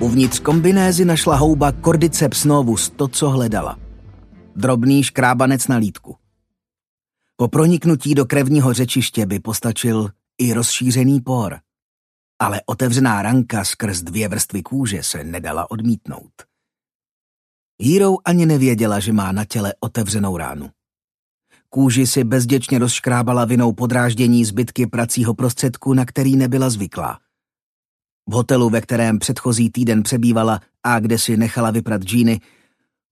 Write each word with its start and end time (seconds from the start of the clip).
Uvnitř 0.00 0.38
kombinézy 0.40 1.04
našla 1.04 1.36
houba 1.36 1.72
Cordyceps 1.72 2.44
novus 2.44 2.90
to, 2.90 3.08
co 3.08 3.30
hledala. 3.30 3.78
Drobný 4.56 5.02
škrábanec 5.02 5.68
na 5.68 5.76
lítku. 5.76 6.16
Po 7.36 7.48
proniknutí 7.48 8.14
do 8.14 8.26
krevního 8.26 8.72
řečiště 8.72 9.26
by 9.26 9.40
postačil 9.40 10.10
i 10.38 10.52
rozšířený 10.52 11.20
por, 11.20 11.58
ale 12.38 12.60
otevřená 12.66 13.22
ranka 13.22 13.64
skrz 13.64 14.00
dvě 14.00 14.28
vrstvy 14.28 14.62
kůže 14.62 15.02
se 15.02 15.24
nedala 15.24 15.70
odmítnout. 15.70 16.32
Hero 17.82 18.16
ani 18.24 18.46
nevěděla, 18.46 19.00
že 19.00 19.12
má 19.12 19.32
na 19.32 19.44
těle 19.44 19.74
otevřenou 19.80 20.36
ránu. 20.36 20.70
Kůži 21.68 22.06
si 22.06 22.24
bezděčně 22.24 22.78
rozškrábala 22.78 23.44
vinou 23.44 23.72
podráždění 23.72 24.44
zbytky 24.44 24.86
pracího 24.86 25.34
prostředku, 25.34 25.94
na 25.94 26.04
který 26.04 26.36
nebyla 26.36 26.70
zvyklá. 26.70 27.18
V 28.28 28.32
hotelu, 28.32 28.70
ve 28.70 28.80
kterém 28.80 29.18
předchozí 29.18 29.70
týden 29.70 30.02
přebývala 30.02 30.60
a 30.82 31.00
kde 31.00 31.18
si 31.18 31.36
nechala 31.36 31.70
vyprat 31.70 32.02
džíny, 32.02 32.40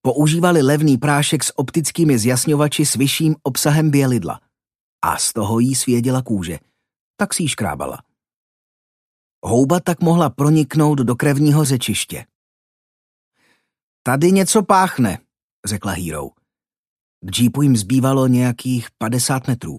používali 0.03 0.63
levný 0.63 0.99
prášek 0.99 1.45
s 1.45 1.59
optickými 1.59 2.19
zjasňovači 2.19 2.87
s 2.87 2.95
vyšším 2.95 3.37
obsahem 3.43 3.91
bělidla. 3.91 4.41
A 5.05 5.17
z 5.17 5.33
toho 5.33 5.59
jí 5.59 5.75
svěděla 5.75 6.23
kůže. 6.23 6.59
Tak 7.17 7.35
si 7.35 7.43
ji 7.43 7.49
škrábala. 7.49 8.03
Houba 9.45 9.81
tak 9.81 10.01
mohla 10.01 10.31
proniknout 10.31 10.99
do 10.99 11.17
krevního 11.17 11.65
řečiště. 11.65 12.27
Tady 14.03 14.33
něco 14.33 14.63
páchne, 14.63 15.19
řekla 15.67 15.93
Hero. 15.93 16.29
K 17.21 17.31
džípu 17.31 17.63
jim 17.63 17.77
zbývalo 17.77 18.27
nějakých 18.27 18.89
50 18.99 19.49
metrů. 19.49 19.79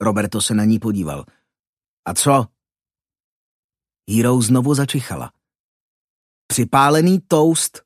Roberto 0.00 0.42
se 0.42 0.54
na 0.54 0.64
ní 0.64 0.78
podíval. 0.78 1.24
A 2.06 2.14
co? 2.14 2.46
Hero 4.10 4.40
znovu 4.40 4.74
začichala. 4.74 5.32
Připálený 6.46 7.20
toast. 7.28 7.82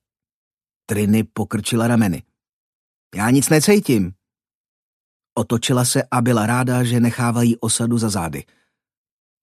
Triny 0.87 1.25
pokrčila 1.25 1.89
rameny. 1.89 2.23
Já 3.15 3.31
nic 3.31 3.49
necejtím. 3.49 4.13
Otočila 5.39 5.85
se 5.85 6.03
a 6.11 6.21
byla 6.21 6.47
ráda, 6.47 6.85
že 6.85 7.01
nechávají 7.01 7.57
osadu 7.59 7.99
za 7.99 8.09
zády. 8.09 8.45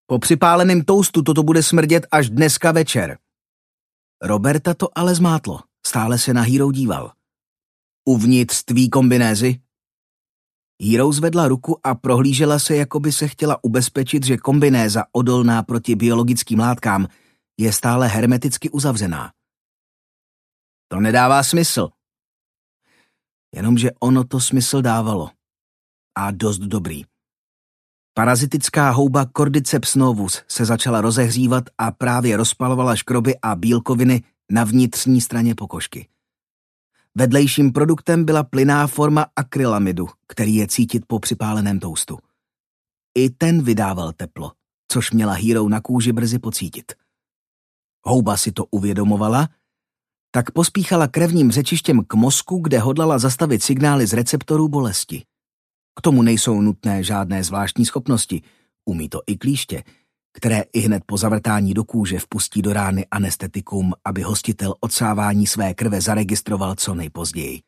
Po 0.05 0.19
připáleném 0.19 0.81
toustu 0.81 1.21
toto 1.21 1.43
bude 1.43 1.63
smrdět 1.63 2.07
až 2.11 2.29
dneska 2.29 2.71
večer. 2.71 3.17
Roberta 4.21 4.73
to 4.73 4.97
ale 4.97 5.15
zmátlo. 5.15 5.59
Stále 5.85 6.17
se 6.17 6.33
na 6.33 6.41
Hero 6.41 6.71
díval. 6.71 7.11
Uvnitř 8.05 8.63
tvý 8.63 8.89
kombinézy? 8.89 9.61
Hero 10.81 11.11
zvedla 11.11 11.47
ruku 11.47 11.79
a 11.83 11.95
prohlížela 11.95 12.59
se, 12.59 12.75
jako 12.75 12.99
by 12.99 13.11
se 13.11 13.27
chtěla 13.27 13.63
ubezpečit, 13.63 14.25
že 14.25 14.37
kombinéza 14.37 15.03
odolná 15.11 15.63
proti 15.63 15.95
biologickým 15.95 16.59
látkám 16.59 17.07
je 17.59 17.73
stále 17.73 18.07
hermeticky 18.07 18.69
uzavřená. 18.69 19.31
To 20.87 20.99
nedává 20.99 21.43
smysl. 21.43 21.89
Jenomže 23.55 23.91
ono 23.99 24.23
to 24.23 24.39
smysl 24.39 24.81
dávalo. 24.81 25.29
A 26.17 26.31
dost 26.31 26.59
dobrý. 26.59 27.03
Parazitická 28.13 28.89
houba 28.89 29.25
Cordyceps 29.37 29.95
novus 29.95 30.43
se 30.47 30.65
začala 30.65 31.01
rozehřívat 31.01 31.63
a 31.77 31.91
právě 31.91 32.37
rozpalovala 32.37 32.95
škroby 32.95 33.35
a 33.41 33.55
bílkoviny 33.55 34.23
na 34.51 34.63
vnitřní 34.63 35.21
straně 35.21 35.55
pokožky. 35.55 36.07
Vedlejším 37.15 37.71
produktem 37.71 38.25
byla 38.25 38.43
plyná 38.43 38.87
forma 38.87 39.25
akrylamidu, 39.35 40.07
který 40.27 40.55
je 40.55 40.67
cítit 40.67 41.03
po 41.07 41.19
připáleném 41.19 41.79
toustu. 41.79 42.17
I 43.17 43.29
ten 43.29 43.63
vydával 43.63 44.11
teplo, 44.13 44.51
což 44.87 45.11
měla 45.11 45.33
Hero 45.33 45.69
na 45.69 45.81
kůži 45.81 46.11
brzy 46.11 46.39
pocítit. 46.39 46.91
Houba 48.03 48.37
si 48.37 48.51
to 48.51 48.65
uvědomovala, 48.65 49.49
tak 50.31 50.51
pospíchala 50.51 51.07
krevním 51.07 51.51
řečištěm 51.51 52.03
k 52.07 52.13
mozku, 52.13 52.59
kde 52.59 52.79
hodlala 52.79 53.19
zastavit 53.19 53.63
signály 53.63 54.07
z 54.07 54.13
receptorů 54.13 54.67
bolesti. 54.67 55.25
K 55.95 56.01
tomu 56.01 56.21
nejsou 56.21 56.61
nutné 56.61 57.03
žádné 57.03 57.43
zvláštní 57.43 57.85
schopnosti, 57.85 58.41
umí 58.85 59.09
to 59.09 59.21
i 59.27 59.37
klíště, 59.37 59.83
které 60.33 60.63
i 60.73 60.79
hned 60.79 61.03
po 61.05 61.17
zavrtání 61.17 61.73
do 61.73 61.83
kůže 61.83 62.19
vpustí 62.19 62.61
do 62.61 62.73
rány 62.73 63.05
anestetikum, 63.11 63.93
aby 64.05 64.21
hostitel 64.21 64.75
odsávání 64.79 65.47
své 65.47 65.73
krve 65.73 66.01
zaregistroval 66.01 66.75
co 66.75 66.93
nejpozději. 66.93 67.61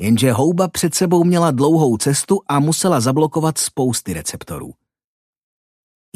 Jenže 0.00 0.32
houba 0.32 0.68
před 0.68 0.94
sebou 0.94 1.24
měla 1.24 1.50
dlouhou 1.50 1.96
cestu 1.96 2.40
a 2.48 2.60
musela 2.60 3.00
zablokovat 3.00 3.58
spousty 3.58 4.12
receptorů. 4.12 4.74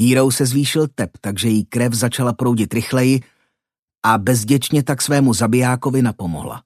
Hero 0.00 0.30
se 0.30 0.47
zvýšil 0.47 0.88
tep, 0.88 1.10
takže 1.20 1.48
jí 1.48 1.64
krev 1.64 1.92
začala 1.92 2.32
proudit 2.32 2.74
rychleji 2.74 3.20
a 4.04 4.18
bezděčně 4.18 4.82
tak 4.82 5.03
svému 5.03 5.34
zabijákovi 5.34 6.03
napomohla. 6.03 6.62